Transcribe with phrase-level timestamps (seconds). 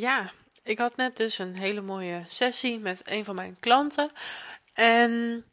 [0.00, 0.30] Ja,
[0.62, 4.10] ik had net dus een hele mooie sessie met een van mijn klanten.
[4.72, 5.44] En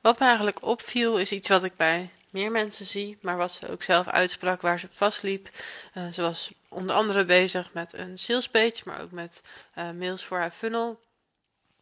[0.00, 3.70] wat me eigenlijk opviel is iets wat ik bij meer mensen zie, maar wat ze
[3.70, 5.50] ook zelf uitsprak waar ze vastliep.
[5.94, 9.44] Uh, ze was onder andere bezig met een salespage, maar ook met
[9.78, 11.00] uh, mails voor haar funnel.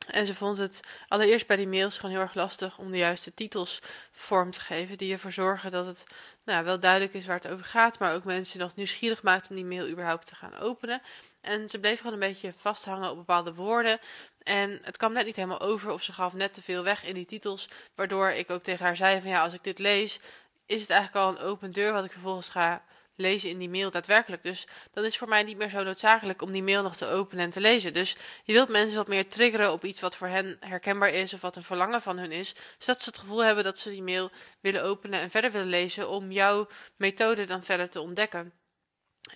[0.09, 3.35] En ze vond het allereerst bij die mails gewoon heel erg lastig om de juiste
[3.35, 3.79] titels
[4.11, 4.99] vorm te geven.
[4.99, 6.05] Die ervoor zorgen dat het
[6.45, 7.99] nou, wel duidelijk is waar het over gaat.
[7.99, 11.03] Maar ook mensen nog nieuwsgierig maakt om die mail überhaupt te gaan openen.
[11.41, 13.99] En ze bleef gewoon een beetje vasthangen op bepaalde woorden.
[14.43, 17.15] En het kwam net niet helemaal over of ze gaf net te veel weg in
[17.15, 17.69] die titels.
[17.95, 20.21] Waardoor ik ook tegen haar zei van ja, als ik dit lees,
[20.67, 22.83] is het eigenlijk al een open deur wat ik vervolgens ga
[23.19, 24.43] lezen in die mail daadwerkelijk.
[24.43, 27.45] Dus dan is voor mij niet meer zo noodzakelijk om die mail nog te openen
[27.45, 27.93] en te lezen.
[27.93, 31.41] Dus je wilt mensen wat meer triggeren op iets wat voor hen herkenbaar is of
[31.41, 32.55] wat een verlangen van hun is.
[32.79, 36.09] Zodat ze het gevoel hebben dat ze die mail willen openen en verder willen lezen
[36.09, 38.53] om jouw methode dan verder te ontdekken.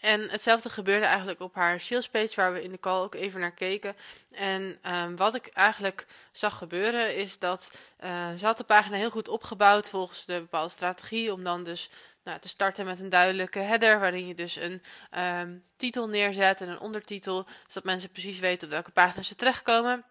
[0.01, 3.53] En hetzelfde gebeurde eigenlijk op haar salespage, waar we in de call ook even naar
[3.53, 3.97] keken.
[4.31, 7.75] En um, wat ik eigenlijk zag gebeuren, is dat
[8.05, 11.91] uh, ze had de pagina heel goed opgebouwd volgens de bepaalde strategie, om dan dus
[12.25, 14.83] nou, te starten met een duidelijke header, waarin je dus een
[15.19, 20.05] um, titel neerzet en een ondertitel, zodat mensen precies weten op welke pagina ze terechtkomen.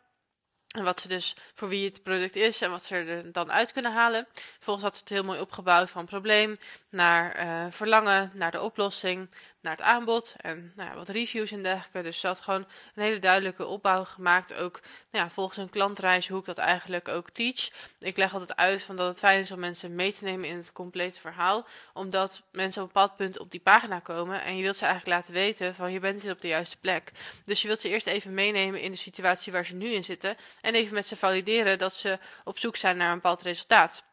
[0.72, 3.72] En wat ze dus voor wie het product is en wat ze er dan uit
[3.72, 4.28] kunnen halen.
[4.34, 6.60] Vervolgens had ze het heel mooi opgebouwd van probleem
[6.90, 9.30] naar uh, verlangen, naar de oplossing,
[9.62, 12.02] naar het aanbod en nou ja, wat reviews en dergelijke.
[12.02, 14.54] Dus ze had gewoon een hele duidelijke opbouw gemaakt.
[14.54, 14.80] Ook
[15.12, 17.70] nou ja, volgens een klantreis, hoe ik dat eigenlijk ook teach.
[18.00, 20.56] Ik leg altijd uit van dat het fijn is om mensen mee te nemen in
[20.56, 21.66] het complete verhaal.
[21.94, 25.16] Omdat mensen op een bepaald punt op die pagina komen en je wilt ze eigenlijk
[25.16, 27.12] laten weten van je bent hier op de juiste plek.
[27.46, 30.36] Dus je wilt ze eerst even meenemen in de situatie waar ze nu in zitten.
[30.62, 34.10] En even met ze valideren dat ze op zoek zijn naar een bepaald resultaat.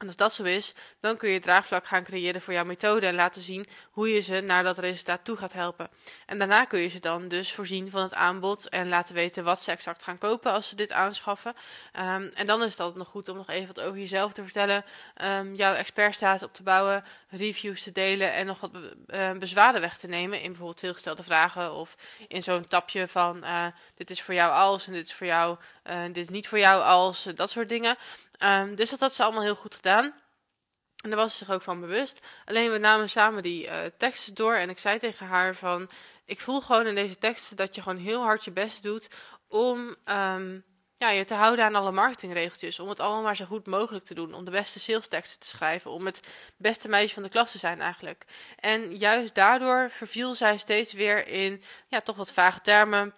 [0.00, 3.14] En als dat zo is, dan kun je draagvlak gaan creëren voor jouw methode en
[3.14, 5.88] laten zien hoe je ze naar dat resultaat toe gaat helpen.
[6.26, 9.60] En daarna kun je ze dan dus voorzien van het aanbod en laten weten wat
[9.60, 11.54] ze exact gaan kopen als ze dit aanschaffen.
[11.98, 14.42] Um, en dan is het altijd nog goed om nog even wat over jezelf te
[14.42, 14.84] vertellen,
[15.24, 18.70] um, jouw expertstatus op te bouwen, reviews te delen en nog wat
[19.06, 21.96] uh, bezwaren weg te nemen in bijvoorbeeld veelgestelde vragen of
[22.28, 25.56] in zo'n tapje van uh, dit is voor jou als en dit is voor jou,
[25.84, 27.96] uh, dit is niet voor jou als, dat soort dingen.
[28.44, 30.04] Um, dus dat had ze allemaal heel goed gedaan.
[31.02, 32.26] En daar was ze zich ook van bewust.
[32.44, 34.54] Alleen we namen samen die uh, teksten door.
[34.54, 35.90] En ik zei tegen haar van...
[36.24, 39.08] Ik voel gewoon in deze teksten dat je gewoon heel hard je best doet...
[39.48, 42.80] om um, ja, je te houden aan alle marketingregeltjes.
[42.80, 44.34] Om het allemaal maar zo goed mogelijk te doen.
[44.34, 45.90] Om de beste salesteksten te schrijven.
[45.90, 48.24] Om het beste meisje van de klas te zijn eigenlijk.
[48.56, 51.62] En juist daardoor verviel zij steeds weer in...
[51.88, 53.14] Ja, toch wat vage termen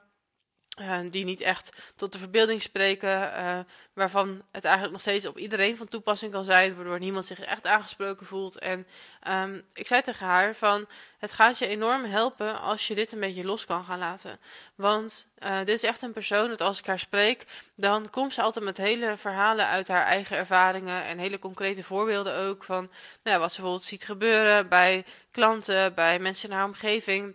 [0.81, 3.59] uh, die niet echt tot de verbeelding spreken, uh,
[3.93, 7.67] waarvan het eigenlijk nog steeds op iedereen van toepassing kan zijn, waardoor niemand zich echt
[7.67, 8.59] aangesproken voelt.
[8.59, 8.87] En
[9.29, 10.87] um, ik zei tegen haar van,
[11.19, 14.39] het gaat je enorm helpen als je dit een beetje los kan gaan laten.
[14.75, 17.47] Want uh, dit is echt een persoon dat als ik haar spreek,
[17.77, 22.37] dan komt ze altijd met hele verhalen uit haar eigen ervaringen en hele concrete voorbeelden
[22.37, 22.91] ook van
[23.23, 27.35] nou, wat ze bijvoorbeeld ziet gebeuren bij klanten, bij mensen in haar omgeving.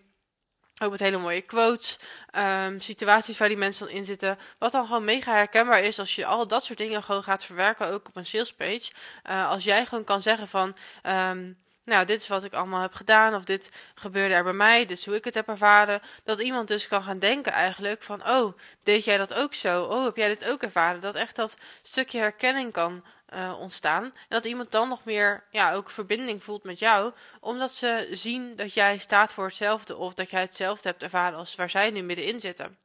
[0.80, 2.00] Ook met hele mooie quotes,
[2.38, 4.38] um, situaties waar die mensen dan in zitten.
[4.58, 7.92] Wat dan gewoon mega herkenbaar is als je al dat soort dingen gewoon gaat verwerken,
[7.92, 8.92] ook op een salespage.
[9.30, 11.58] Uh, als jij gewoon kan zeggen van, um,
[11.90, 14.98] nou, dit is wat ik allemaal heb gedaan, of dit gebeurde er bij mij, dit
[14.98, 16.02] is hoe ik het heb ervaren.
[16.24, 19.84] Dat iemand dus kan gaan denken eigenlijk van, oh, deed jij dat ook zo?
[19.84, 21.02] Oh, heb jij dit ook ervaren?
[21.02, 23.04] Dat echt dat stukje herkenning kan
[23.34, 24.04] uh, ontstaan.
[24.04, 28.56] En dat iemand dan nog meer ja, ook verbinding voelt met jou, omdat ze zien
[28.56, 32.02] dat jij staat voor hetzelfde of dat jij hetzelfde hebt ervaren als waar zij nu
[32.02, 32.78] middenin zitten.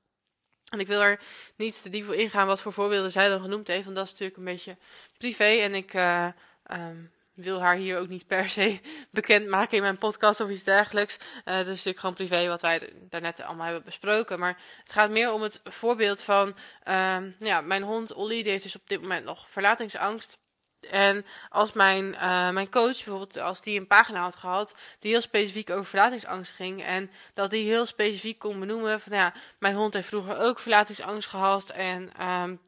[0.72, 1.20] En ik wil er
[1.56, 4.10] niet te diep op ingaan wat voor voorbeelden zij dan genoemd heeft, want dat is
[4.10, 4.76] natuurlijk een beetje
[5.18, 5.44] privé.
[5.44, 6.28] En ik uh,
[6.72, 8.80] um, wil haar hier ook niet per se
[9.10, 11.18] bekend maken in mijn podcast of iets dergelijks.
[11.18, 14.38] Uh, dat is natuurlijk gewoon privé wat wij daarnet allemaal hebben besproken.
[14.38, 16.56] Maar het gaat meer om het voorbeeld van
[16.88, 20.42] uh, ja, mijn hond Olly, die heeft dus op dit moment nog verlatingsangst.
[20.90, 25.20] En als mijn, uh, mijn coach bijvoorbeeld, als die een pagina had gehad die heel
[25.20, 26.82] specifiek over verlatingsangst ging.
[26.82, 31.28] En dat die heel specifiek kon benoemen van ja, mijn hond heeft vroeger ook verlatingsangst
[31.28, 31.70] gehad.
[31.70, 32.60] En um,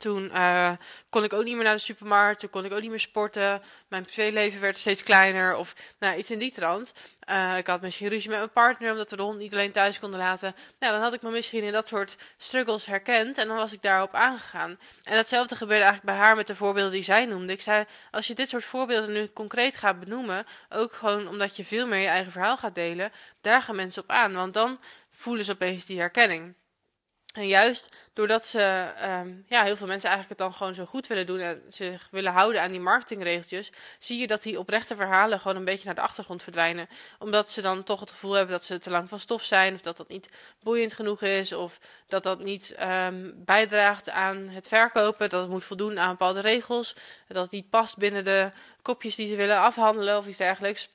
[0.00, 0.70] toen uh,
[1.08, 2.40] kon ik ook niet meer naar de supermarkt.
[2.40, 3.62] Toen kon ik ook niet meer sporten.
[3.88, 5.56] Mijn privéleven werd steeds kleiner.
[5.56, 6.94] Of nou, iets in die trant.
[7.30, 8.90] Uh, ik had misschien ruzie met mijn partner.
[8.90, 10.54] Omdat we de hond niet alleen thuis konden laten.
[10.78, 13.38] Nou, dan had ik me misschien in dat soort struggles herkend.
[13.38, 14.78] En dan was ik daarop aangegaan.
[15.02, 17.52] En datzelfde gebeurde eigenlijk bij haar met de voorbeelden die zij noemde.
[17.52, 20.46] Ik zei, als je dit soort voorbeelden nu concreet gaat benoemen.
[20.68, 23.12] Ook gewoon omdat je veel meer je eigen verhaal gaat delen.
[23.40, 24.32] Daar gaan mensen op aan.
[24.32, 24.78] Want dan
[25.10, 26.54] voelen ze opeens die herkenning.
[27.32, 31.06] En juist doordat ze, um, ja, heel veel mensen eigenlijk het dan gewoon zo goed
[31.06, 35.40] willen doen en zich willen houden aan die marketingregeltjes, zie je dat die oprechte verhalen
[35.40, 36.88] gewoon een beetje naar de achtergrond verdwijnen.
[37.18, 39.80] Omdat ze dan toch het gevoel hebben dat ze te lang van stof zijn, of
[39.80, 40.28] dat dat niet
[40.62, 45.64] boeiend genoeg is, of dat dat niet um, bijdraagt aan het verkopen, dat het moet
[45.64, 46.94] voldoen aan bepaalde regels,
[47.28, 48.50] dat het niet past binnen de
[48.82, 50.88] kopjes die ze willen afhandelen of iets dergelijks.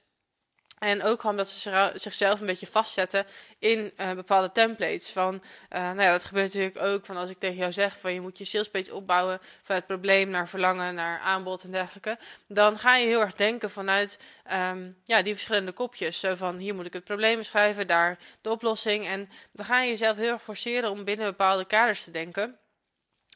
[0.77, 3.25] En ook gewoon dat ze zichzelf een beetje vastzetten
[3.59, 5.09] in uh, bepaalde templates.
[5.09, 5.33] Van,
[5.73, 8.21] uh, nou ja, dat gebeurt natuurlijk ook van als ik tegen jou zeg van je
[8.21, 12.17] moet je salespage opbouwen van het probleem naar verlangen, naar aanbod en dergelijke.
[12.47, 14.19] Dan ga je heel erg denken vanuit
[14.53, 16.19] um, ja, die verschillende kopjes.
[16.19, 19.07] Zo van hier moet ik het probleem beschrijven, daar de oplossing.
[19.07, 22.59] En dan ga je jezelf heel erg forceren om binnen bepaalde kaders te denken.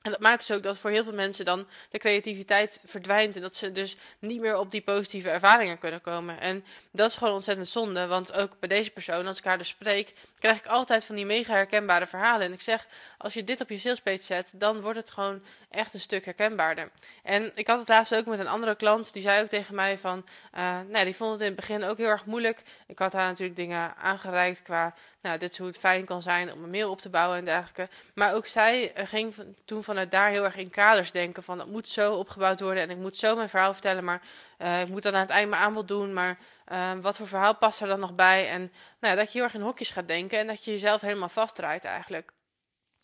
[0.02, 3.36] En dat maakt dus ook dat voor heel veel mensen dan de creativiteit verdwijnt.
[3.36, 6.40] En dat ze dus niet meer op die positieve ervaringen kunnen komen.
[6.40, 8.08] En dat is gewoon ontzettend zonde.
[8.08, 11.26] Want ook bij deze persoon, als ik haar dus spreek, krijg ik altijd van die
[11.26, 12.46] mega herkenbare verhalen.
[12.46, 12.88] En ik zeg,
[13.18, 16.90] als je dit op je salespage zet, dan wordt het gewoon echt een stuk herkenbaarder.
[17.24, 19.14] En ik had het laatst ook met een andere klant.
[19.14, 20.26] Die zei ook tegen mij van,
[20.56, 22.64] uh, nou, die vond het in het begin ook heel erg moeilijk.
[22.88, 26.54] Ik had haar natuurlijk dingen aangereikt qua nou, dit is hoe het fijn kan zijn
[26.54, 27.90] om een mail op te bouwen en dergelijke.
[28.14, 29.34] Maar ook zij eh, ging
[29.66, 32.90] toen vanuit daar heel erg in kaders denken van het moet zo opgebouwd worden en
[32.90, 34.22] ik moet zo mijn verhaal vertellen, maar
[34.58, 36.38] uh, ik moet dan aan het eind mijn aanbod doen, maar
[36.72, 38.50] uh, wat voor verhaal past er dan nog bij?
[38.50, 41.30] En nou, dat je heel erg in hokjes gaat denken en dat je jezelf helemaal
[41.30, 42.32] vastdraait eigenlijk.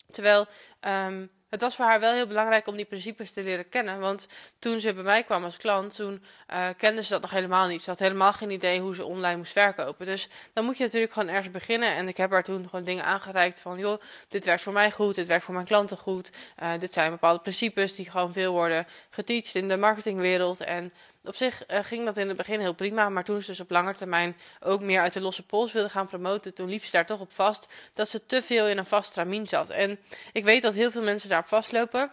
[0.06, 0.46] Terwijl
[0.80, 4.00] um, het was voor haar wel heel belangrijk om die principes te leren kennen.
[4.00, 4.28] Want
[4.58, 6.22] toen ze bij mij kwam als klant, toen
[6.52, 7.82] uh, kende ze dat nog helemaal niet.
[7.82, 10.06] Ze had helemaal geen idee hoe ze online moest verkopen.
[10.06, 11.94] Dus dan moet je natuurlijk gewoon ergens beginnen.
[11.94, 15.14] En ik heb haar toen gewoon dingen aangereikt van, joh, dit werkt voor mij goed,
[15.14, 16.32] dit werkt voor mijn klanten goed.
[16.62, 20.60] Uh, dit zijn bepaalde principes die gewoon veel worden geteacht in de marketingwereld.
[20.60, 20.92] En
[21.26, 23.70] op zich uh, ging dat in het begin heel prima, maar toen ze dus op
[23.70, 27.06] lange termijn ook meer uit de losse pols wilde gaan promoten, toen liep ze daar
[27.06, 29.70] toch op vast dat ze te veel in een vast stramien zat.
[29.70, 29.98] En
[30.32, 32.10] ik weet dat heel veel mensen daarop vastlopen.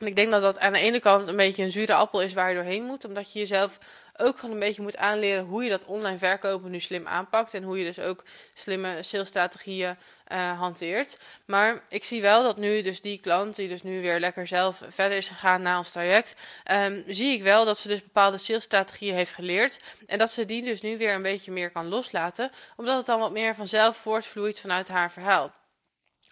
[0.00, 2.32] En ik denk dat dat aan de ene kant een beetje een zure appel is
[2.32, 3.78] waar je doorheen moet, omdat je jezelf
[4.22, 7.54] ook gewoon een beetje moet aanleren hoe je dat online verkopen nu slim aanpakt.
[7.54, 8.24] En hoe je dus ook
[8.54, 9.96] slimme salesstrategieën
[10.32, 11.18] uh, hanteert.
[11.46, 14.82] Maar ik zie wel dat nu dus die klant, die dus nu weer lekker zelf
[14.88, 16.36] verder is gegaan na ons traject,
[16.72, 19.78] um, zie ik wel dat ze dus bepaalde salesstrategieën heeft geleerd.
[20.06, 22.50] En dat ze die dus nu weer een beetje meer kan loslaten.
[22.76, 25.52] Omdat het dan wat meer vanzelf voortvloeit vanuit haar verhaal.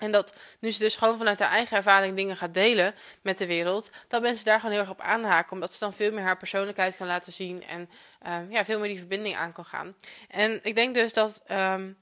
[0.01, 3.47] En dat nu ze dus gewoon vanuit haar eigen ervaring dingen gaat delen met de
[3.47, 5.53] wereld, dat mensen daar gewoon heel erg op aanhaken.
[5.53, 7.91] Omdat ze dan veel meer haar persoonlijkheid kan laten zien en
[8.27, 9.97] um, ja, veel meer die verbinding aan kan gaan.
[10.29, 11.97] En ik denk dus dat, um,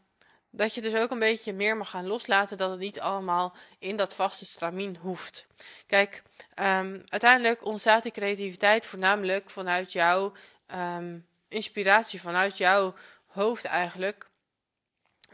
[0.51, 3.97] dat je dus ook een beetje meer mag gaan loslaten dat het niet allemaal in
[3.97, 5.47] dat vaste stramien hoeft.
[5.87, 6.23] Kijk,
[6.55, 10.33] um, uiteindelijk ontstaat die creativiteit voornamelijk vanuit jouw
[11.49, 12.95] inspiratie, vanuit jouw
[13.27, 14.28] hoofd eigenlijk.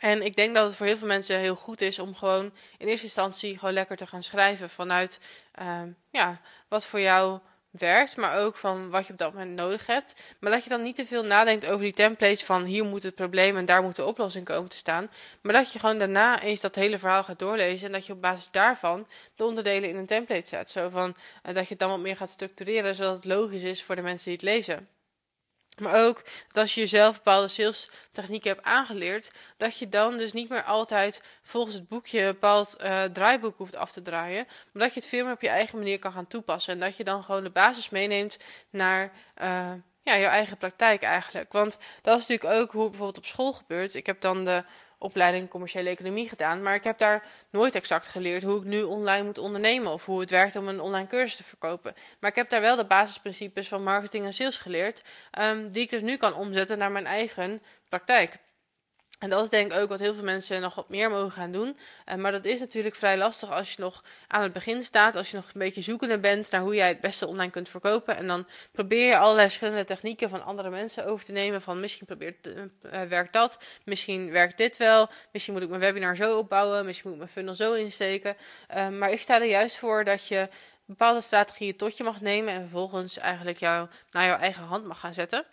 [0.05, 2.87] En ik denk dat het voor heel veel mensen heel goed is om gewoon in
[2.87, 5.21] eerste instantie gewoon lekker te gaan schrijven vanuit
[5.61, 7.39] uh, ja, wat voor jou
[7.71, 10.23] werkt, maar ook van wat je op dat moment nodig hebt.
[10.41, 13.15] Maar dat je dan niet te veel nadenkt over die templates van hier moet het
[13.15, 15.11] probleem en daar moet de oplossing komen te staan.
[15.43, 18.21] Maar dat je gewoon daarna eens dat hele verhaal gaat doorlezen en dat je op
[18.21, 20.71] basis daarvan de onderdelen in een template zet.
[20.71, 23.83] Zo van uh, dat je het dan wat meer gaat structureren zodat het logisch is
[23.83, 24.89] voor de mensen die het lezen.
[25.79, 30.33] Maar ook dat als je jezelf bepaalde sales technieken hebt aangeleerd, dat je dan dus
[30.33, 34.47] niet meer altijd volgens het boekje een bepaald uh, draaiboek hoeft af te draaien.
[34.73, 36.73] Maar dat je het veel meer op je eigen manier kan gaan toepassen.
[36.73, 38.37] En dat je dan gewoon de basis meeneemt
[38.71, 39.13] naar
[39.43, 39.73] uh,
[40.03, 41.53] ja, jouw eigen praktijk eigenlijk.
[41.53, 43.95] Want dat is natuurlijk ook hoe het bijvoorbeeld op school gebeurt.
[43.95, 44.65] Ik heb dan de
[45.05, 46.63] opleiding commerciële economie gedaan.
[46.63, 49.93] Maar ik heb daar nooit exact geleerd hoe ik nu online moet ondernemen.
[49.93, 51.95] Of hoe het werkt om een online cursus te verkopen.
[52.21, 55.03] Maar ik heb daar wel de basisprincipes van marketing en sales geleerd.
[55.41, 58.39] Um, die ik dus nu kan omzetten naar mijn eigen praktijk.
[59.25, 61.53] En dat is denk ik ook wat heel veel mensen nog wat meer mogen gaan
[61.53, 61.79] doen.
[62.09, 65.17] Uh, maar dat is natuurlijk vrij lastig als je nog aan het begin staat.
[65.17, 68.17] Als je nog een beetje zoekende bent naar hoe jij het beste online kunt verkopen.
[68.17, 71.63] En dan probeer je allerlei verschillende technieken van andere mensen over te nemen.
[71.63, 75.09] Van misschien probeert, uh, werkt dat, misschien werkt dit wel.
[75.33, 78.37] Misschien moet ik mijn webinar zo opbouwen, misschien moet ik mijn funnel zo insteken.
[78.99, 80.49] Maar ik sta er juist voor dat je
[80.85, 82.55] bepaalde strategieën tot je mag nemen.
[82.55, 85.45] En vervolgens eigenlijk jou naar jouw eigen hand mag gaan zetten.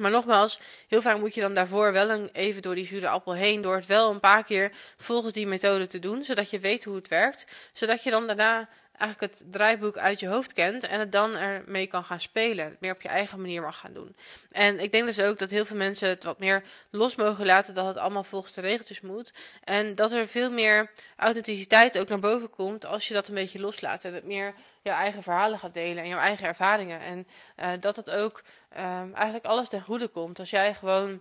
[0.00, 3.34] Maar nogmaals, heel vaak moet je dan daarvoor wel een, even door die zure appel
[3.34, 6.84] heen, door het wel een paar keer volgens die methode te doen, zodat je weet
[6.84, 8.68] hoe het werkt, zodat je dan daarna
[9.00, 12.76] eigenlijk het draaiboek uit je hoofd kent en het dan ermee kan gaan spelen.
[12.80, 14.16] meer op je eigen manier mag gaan doen.
[14.50, 17.74] En ik denk dus ook dat heel veel mensen het wat meer los mogen laten
[17.74, 19.32] dat het allemaal volgens de regeltjes moet.
[19.64, 23.60] En dat er veel meer authenticiteit ook naar boven komt als je dat een beetje
[23.60, 24.04] loslaat.
[24.04, 27.00] En het meer jouw eigen verhalen gaat delen en jouw eigen ervaringen.
[27.00, 28.42] En uh, dat het ook
[28.76, 30.38] uh, eigenlijk alles ten goede komt.
[30.38, 31.20] Als jij gewoon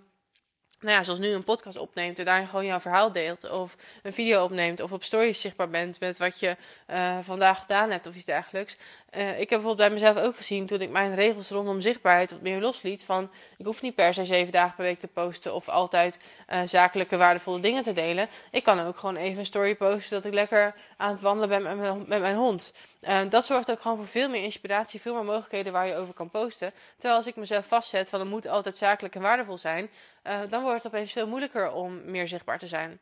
[0.80, 3.50] nou ja, zoals nu een podcast opneemt en daar gewoon jouw verhaal deelt.
[3.50, 7.92] Of een video opneemt of op stories zichtbaar bent met wat je uh, vandaag gedaan
[7.92, 8.78] hebt of iets dergelijks.
[9.18, 12.42] Uh, ik heb bijvoorbeeld bij mezelf ook gezien toen ik mijn regels rondom zichtbaarheid wat
[12.42, 13.04] meer losliet.
[13.04, 16.62] Van ik hoef niet per se zeven dagen per week te posten of altijd uh,
[16.66, 18.28] zakelijke waardevolle dingen te delen.
[18.52, 21.78] Ik kan ook gewoon even een story posten dat ik lekker aan het wandelen ben
[22.08, 22.74] met mijn, hond.
[23.02, 26.14] Uh, dat zorgt ook gewoon voor veel meer inspiratie, veel meer mogelijkheden waar je over
[26.14, 26.74] kan posten.
[26.94, 29.90] Terwijl als ik mezelf vastzet van het moet altijd zakelijk en waardevol zijn,
[30.50, 33.00] dan wordt het opeens veel moeilijker om meer zichtbaar te zijn.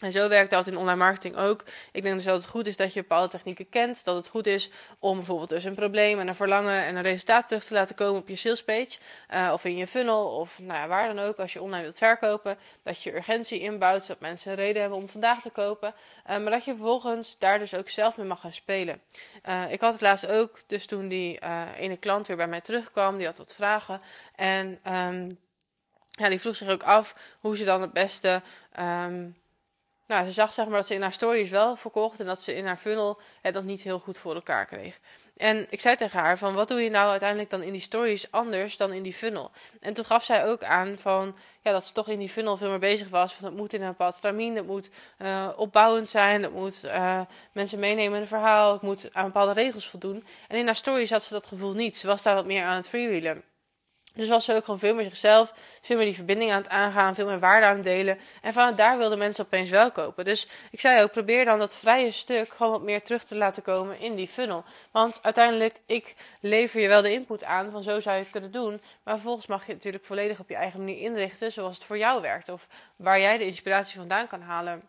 [0.00, 1.64] En zo werkt dat in online marketing ook.
[1.92, 4.04] Ik denk dus dat het goed is dat je bepaalde technieken kent.
[4.04, 7.46] Dat het goed is om bijvoorbeeld dus een probleem en een verlangen en een resultaat
[7.46, 8.98] terug te laten komen op je salespage.
[9.34, 11.98] Uh, of in je funnel of nou ja, waar dan ook als je online wilt
[11.98, 12.58] verkopen.
[12.82, 15.94] Dat je urgentie inbouwt zodat mensen een reden hebben om vandaag te kopen.
[16.30, 19.02] Uh, maar dat je vervolgens daar dus ook zelf mee mag gaan spelen.
[19.48, 21.38] Uh, ik had het laatst ook, dus toen die
[21.76, 23.16] ene klant weer bij mij terugkwam.
[23.16, 24.00] Die had wat vragen.
[24.36, 25.38] En um,
[26.10, 28.42] ja, die vroeg zich ook af hoe ze dan het beste...
[28.80, 29.38] Um,
[30.10, 32.54] nou, ze zag zeg maar dat ze in haar stories wel verkocht en dat ze
[32.54, 34.98] in haar funnel het dat niet heel goed voor elkaar kreeg.
[35.36, 38.30] En ik zei tegen haar van wat doe je nou uiteindelijk dan in die stories
[38.30, 39.50] anders dan in die funnel?
[39.80, 42.68] En toen gaf zij ook aan van ja, dat ze toch in die funnel veel
[42.68, 43.32] meer bezig was.
[43.32, 47.20] Van het moet in een bepaald stramien, het moet uh, opbouwend zijn, het moet uh,
[47.52, 50.24] mensen meenemen in een verhaal, het moet aan bepaalde regels voldoen.
[50.48, 51.96] En in haar stories had ze dat gevoel niet.
[51.96, 53.44] Ze was daar wat meer aan het freewheelen.
[54.14, 57.14] Dus was ze ook gewoon veel meer zichzelf, veel meer die verbinding aan het aangaan,
[57.14, 58.18] veel meer waarde aan het delen.
[58.42, 60.24] En vanuit daar wilden mensen opeens wel kopen.
[60.24, 63.62] Dus ik zei ook, probeer dan dat vrije stuk gewoon wat meer terug te laten
[63.62, 64.64] komen in die funnel.
[64.90, 68.52] Want uiteindelijk, ik lever je wel de input aan van zo zou je het kunnen
[68.52, 68.80] doen.
[69.02, 71.98] Maar vervolgens mag je het natuurlijk volledig op je eigen manier inrichten zoals het voor
[71.98, 72.48] jou werkt.
[72.48, 74.82] Of waar jij de inspiratie vandaan kan halen.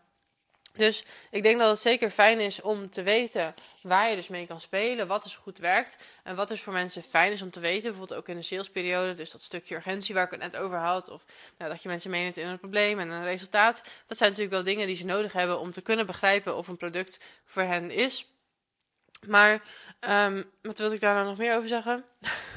[0.72, 4.46] Dus ik denk dat het zeker fijn is om te weten waar je dus mee
[4.46, 7.60] kan spelen, wat dus goed werkt en wat dus voor mensen fijn is om te
[7.60, 7.82] weten.
[7.82, 11.08] Bijvoorbeeld ook in de salesperiode, dus dat stukje urgentie waar ik het net over had,
[11.08, 11.24] of
[11.58, 13.82] nou, dat je mensen meeneemt in een probleem en een resultaat.
[14.06, 16.76] Dat zijn natuurlijk wel dingen die ze nodig hebben om te kunnen begrijpen of een
[16.76, 18.26] product voor hen is.
[19.26, 19.62] Maar
[20.08, 22.04] um, wat wil ik daar nou nog meer over zeggen?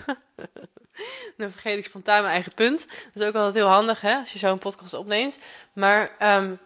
[1.37, 2.87] Dan vergeet ik spontaan mijn eigen punt.
[2.87, 5.37] Dat is ook altijd heel handig hè, als je zo'n podcast opneemt.
[5.73, 6.59] Maar um,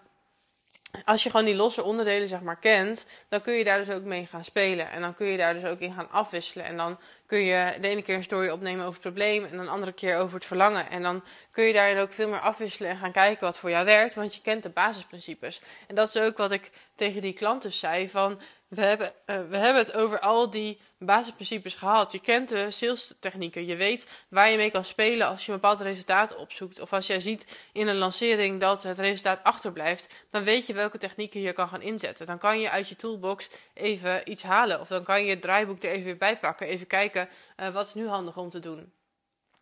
[1.06, 4.04] als je gewoon die losse onderdelen zeg maar kent, dan kun je daar dus ook
[4.04, 4.92] mee gaan spelen.
[4.92, 6.66] En dan kun je daar dus ook in gaan afwisselen.
[6.66, 6.98] En dan
[7.30, 10.18] kun je de ene keer een story opnemen over het probleem en een andere keer
[10.18, 10.90] over het verlangen.
[10.90, 13.86] En dan kun je daarin ook veel meer afwisselen en gaan kijken wat voor jou
[13.86, 15.62] werkt, want je kent de basisprincipes.
[15.88, 19.58] En dat is ook wat ik tegen die klanten zei van, we hebben, uh, we
[19.58, 22.12] hebben het over al die basisprincipes gehad.
[22.12, 23.66] Je kent de sales technieken.
[23.66, 26.80] Je weet waar je mee kan spelen als je een bepaald resultaat opzoekt.
[26.80, 30.16] Of als jij ziet in een lancering dat het resultaat achterblijft.
[30.32, 32.26] Dan weet je welke technieken je kan gaan inzetten.
[32.26, 34.80] Dan kan je uit je toolbox even iets halen.
[34.80, 36.68] Of dan kan je het draaiboek er even weer bij pakken.
[36.68, 38.94] Even kijken uh, wat is nu handig om te doen.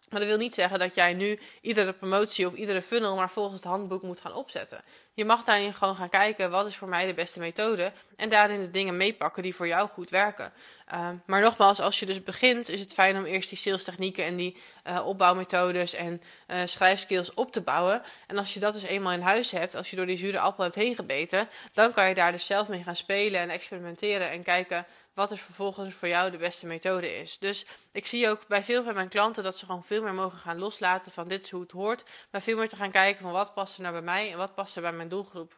[0.09, 3.55] Maar dat wil niet zeggen dat jij nu iedere promotie of iedere funnel maar volgens
[3.55, 4.81] het handboek moet gaan opzetten.
[5.13, 8.61] Je mag daarin gewoon gaan kijken wat is voor mij de beste methode en daarin
[8.61, 10.53] de dingen meepakken die voor jou goed werken.
[10.93, 14.25] Uh, maar nogmaals, als je dus begint, is het fijn om eerst die sales technieken
[14.25, 16.21] en die uh, opbouwmethodes en
[16.65, 18.01] schrijfskills op te bouwen.
[18.27, 20.63] En als je dat dus eenmaal in huis hebt, als je door die zure appel
[20.63, 24.43] hebt heen gebeten, dan kan je daar dus zelf mee gaan spelen en experimenteren en
[24.43, 24.85] kijken
[25.17, 27.39] wat er vervolgens voor jou de beste methode is.
[27.39, 30.37] Dus ik zie ook bij veel van mijn klanten dat ze gewoon veel meer mogen
[30.37, 32.03] gaan loslaten van dit is hoe het hoort.
[32.31, 34.55] Maar veel meer te gaan kijken van wat past er nou bij mij en wat
[34.55, 35.57] past er bij mijn doelgroep.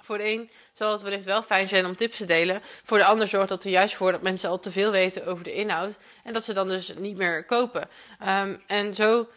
[0.00, 2.60] Voor de een zal het wellicht wel fijn zijn om tips te delen.
[2.62, 5.44] Voor de ander zorgt dat er juist voor dat mensen al te veel weten over
[5.44, 5.96] de inhoud.
[6.24, 7.88] En dat ze dan dus niet meer kopen.
[8.26, 9.28] Um, en zo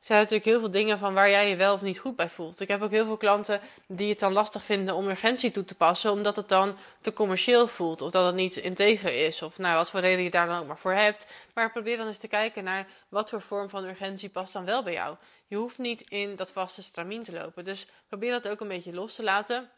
[0.00, 2.60] zijn natuurlijk heel veel dingen van waar jij je wel of niet goed bij voelt.
[2.60, 5.74] Ik heb ook heel veel klanten die het dan lastig vinden om urgentie toe te
[5.74, 9.42] passen, omdat het dan te commercieel voelt of dat het niet integer is.
[9.42, 11.30] Of nou, wat voor reden je daar dan ook maar voor hebt.
[11.54, 14.82] Maar probeer dan eens te kijken naar wat voor vorm van urgentie past dan wel
[14.82, 15.16] bij jou.
[15.46, 17.64] Je hoeft niet in dat vaste stramien te lopen.
[17.64, 19.68] Dus probeer dat ook een beetje los te laten.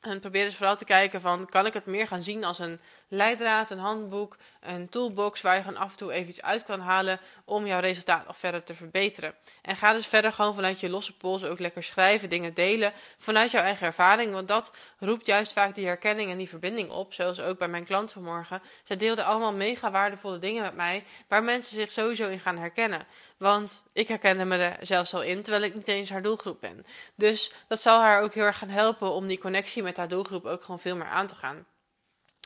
[0.00, 2.80] En probeer dus vooral te kijken van, kan ik het meer gaan zien als een
[3.08, 6.80] leidraad, een handboek, een toolbox waar je gewoon af en toe even iets uit kan
[6.80, 9.34] halen om jouw resultaat nog verder te verbeteren.
[9.62, 13.50] En ga dus verder gewoon vanuit je losse pols ook lekker schrijven, dingen delen vanuit
[13.50, 17.40] jouw eigen ervaring, want dat roept juist vaak die herkenning en die verbinding op, zoals
[17.40, 18.62] ook bij mijn klant vanmorgen.
[18.84, 23.06] Zij deelden allemaal mega waardevolle dingen met mij waar mensen zich sowieso in gaan herkennen.
[23.36, 26.86] Want ik herkende me er zelfs al in, terwijl ik niet eens haar doelgroep ben.
[27.14, 30.44] Dus dat zal haar ook heel erg gaan helpen om die connectie met haar doelgroep
[30.44, 31.66] ook gewoon veel meer aan te gaan.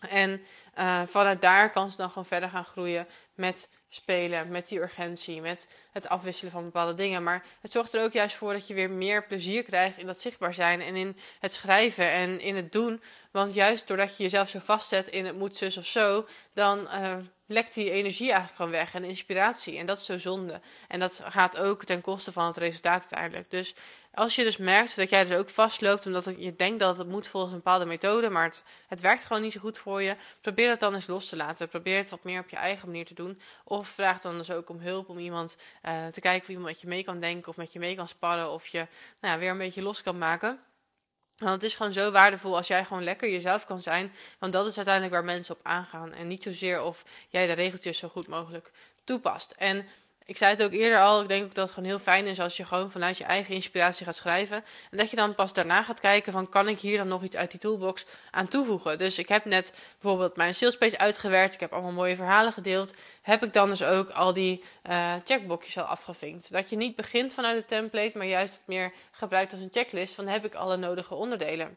[0.08, 0.42] En
[0.78, 5.40] uh, vanuit daar kan ze dan gewoon verder gaan groeien met spelen, met die urgentie,
[5.40, 7.22] met het afwisselen van bepaalde dingen.
[7.22, 10.20] Maar het zorgt er ook juist voor dat je weer meer plezier krijgt in dat
[10.20, 13.02] zichtbaar zijn en in het schrijven en in het doen.
[13.30, 17.16] Want juist doordat je jezelf zo vastzet in het moet zus of zo, dan uh,
[17.46, 19.78] lekt die energie eigenlijk gewoon weg en inspiratie.
[19.78, 20.60] En dat is zo zonde.
[20.88, 23.50] En dat gaat ook ten koste van het resultaat uiteindelijk.
[23.50, 23.74] Dus
[24.14, 27.28] als je dus merkt dat jij er ook vastloopt omdat je denkt dat het moet
[27.28, 30.63] volgens een bepaalde methode, maar het, het werkt gewoon niet zo goed voor je, probeer
[30.70, 31.68] het dan eens los te laten.
[31.68, 33.40] Probeer het wat meer op je eigen manier te doen.
[33.64, 36.80] Of vraag dan dus ook om hulp om iemand uh, te kijken of iemand met
[36.80, 38.86] je mee kan denken of met je mee kan sparren of je
[39.20, 40.60] nou weer een beetje los kan maken.
[41.38, 44.12] Want het is gewoon zo waardevol als jij gewoon lekker jezelf kan zijn.
[44.38, 46.12] Want dat is uiteindelijk waar mensen op aangaan.
[46.12, 48.70] En niet zozeer of jij de regeltjes zo goed mogelijk
[49.04, 49.50] toepast.
[49.50, 49.86] En
[50.26, 52.56] ik zei het ook eerder al, ik denk dat het gewoon heel fijn is als
[52.56, 54.64] je gewoon vanuit je eigen inspiratie gaat schrijven.
[54.90, 57.36] En dat je dan pas daarna gaat kijken van kan ik hier dan nog iets
[57.36, 58.98] uit die toolbox aan toevoegen.
[58.98, 62.94] Dus ik heb net bijvoorbeeld mijn salespage uitgewerkt, ik heb allemaal mooie verhalen gedeeld.
[63.22, 66.52] Heb ik dan dus ook al die uh, checkboxjes al afgevinkt.
[66.52, 70.14] Dat je niet begint vanuit de template, maar juist het meer gebruikt als een checklist
[70.14, 71.76] van heb ik alle nodige onderdelen.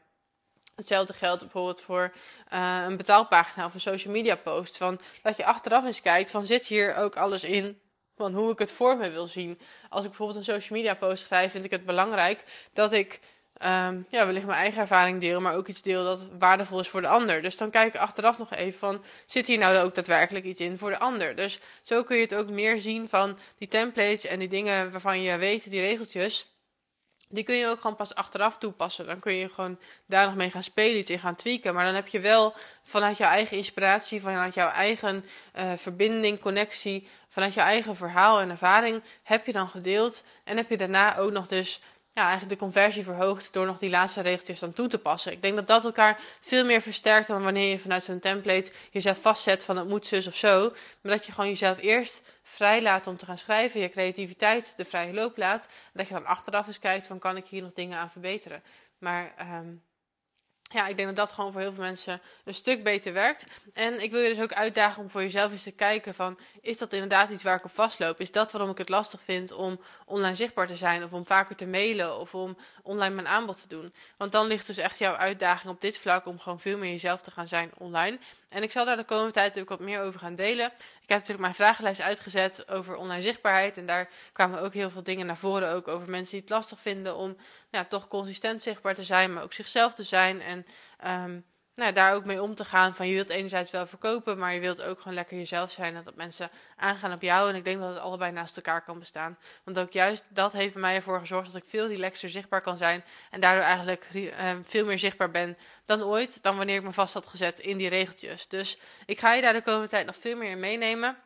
[0.75, 2.13] Hetzelfde geldt bijvoorbeeld voor
[2.53, 4.77] uh, een betaalpagina of een social media post.
[4.77, 7.79] Van, dat je achteraf eens kijkt van zit hier ook alles in
[8.17, 9.59] van hoe ik het voor me wil zien.
[9.89, 12.43] Als ik bijvoorbeeld een social media post schrijf, vind ik het belangrijk
[12.73, 13.19] dat ik
[13.65, 17.01] um, ja, wellicht mijn eigen ervaring deel, maar ook iets deel dat waardevol is voor
[17.01, 17.41] de ander.
[17.41, 20.77] Dus dan kijk ik achteraf nog even van, zit hier nou ook daadwerkelijk iets in
[20.77, 21.35] voor de ander?
[21.35, 25.21] Dus zo kun je het ook meer zien van die templates en die dingen waarvan
[25.21, 26.47] je weet, die regeltjes.
[27.29, 29.05] Die kun je ook gewoon pas achteraf toepassen.
[29.05, 31.73] Dan kun je gewoon daar nog mee gaan spelen, iets in gaan tweaken.
[31.73, 37.07] Maar dan heb je wel vanuit jouw eigen inspiratie, vanuit jouw eigen uh, verbinding, connectie,
[37.29, 40.23] vanuit je eigen verhaal en ervaring heb je dan gedeeld.
[40.43, 41.81] En heb je daarna ook nog dus
[42.17, 45.31] ja, eigenlijk de conversie verhoogd door nog die laatste regeltjes dan toe te passen.
[45.31, 49.21] Ik denk dat dat elkaar veel meer versterkt dan wanneer je vanuit zo'n template jezelf
[49.21, 50.73] vastzet van het moet zus of zo.
[51.01, 54.85] Maar dat je gewoon jezelf eerst vrij laat om te gaan schrijven, je creativiteit de
[54.85, 55.65] vrije loop laat.
[55.65, 58.63] En dat je dan achteraf eens kijkt van kan ik hier nog dingen aan verbeteren.
[58.97, 59.83] Maar um,
[60.69, 63.45] ja, ik denk dat dat gewoon voor heel veel mensen een stuk beter werkt.
[63.73, 66.37] En ik wil je dus ook uitdagen om voor jezelf eens te kijken van...
[66.61, 68.19] is dat inderdaad iets waar ik op vastloop?
[68.19, 71.03] Is dat waarom ik het lastig vind om online zichtbaar te zijn...
[71.03, 73.93] of om vaker te mailen of om online mijn aanbod te doen?
[74.17, 76.25] Want dan ligt dus echt jouw uitdaging op dit vlak...
[76.25, 78.17] om gewoon veel meer jezelf te gaan zijn online.
[78.49, 80.65] En ik zal daar de komende tijd ook wat meer over gaan delen.
[81.01, 83.77] Ik heb natuurlijk mijn vragenlijst uitgezet over online zichtbaarheid.
[83.77, 85.71] En daar kwamen ook heel veel dingen naar voren.
[85.71, 87.37] Ook over mensen die het lastig vinden om
[87.89, 90.41] toch consistent zichtbaar te zijn, maar ook zichzelf te zijn.
[90.41, 90.65] En
[91.25, 91.45] um,
[91.77, 92.95] nou, daar ook mee om te gaan.
[92.95, 95.95] Van je wilt enerzijds wel verkopen, maar je wilt ook gewoon lekker jezelf zijn.
[95.95, 97.49] En dat mensen aangaan op jou.
[97.49, 99.37] En ik denk dat het allebei naast elkaar kan bestaan.
[99.63, 102.77] Want ook juist dat heeft bij mij ervoor gezorgd dat ik veel relaxer zichtbaar kan
[102.77, 103.03] zijn.
[103.31, 106.43] En daardoor eigenlijk ehm, veel meer zichtbaar ben dan ooit.
[106.43, 108.47] Dan wanneer ik me vast had gezet in die regeltjes.
[108.47, 111.17] Dus ik ga je daar de komende tijd nog veel meer in meenemen.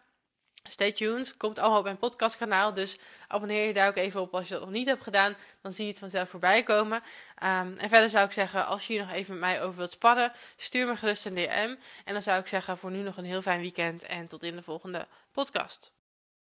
[0.69, 1.37] Stay tuned.
[1.37, 2.73] Komt allemaal op mijn podcastkanaal.
[2.73, 2.97] Dus
[3.27, 5.35] abonneer je daar ook even op als je dat nog niet hebt gedaan.
[5.61, 6.97] Dan zie je het vanzelf voorbij komen.
[7.43, 9.91] Um, en verder zou ik zeggen, als je hier nog even met mij over wilt
[9.91, 11.75] sparren, stuur me gerust een DM.
[12.05, 14.03] En dan zou ik zeggen, voor nu nog een heel fijn weekend.
[14.03, 15.91] En tot in de volgende podcast.